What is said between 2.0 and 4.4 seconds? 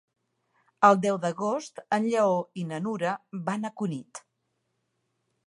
Lleó i na Nura van a Cunit.